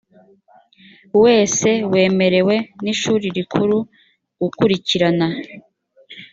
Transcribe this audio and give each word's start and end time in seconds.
wese 1.23 1.69
wemerewe 1.91 2.55
n 2.83 2.85
ishuri 2.93 3.25
rikuru 3.37 3.77
gukurikirana 4.39 5.27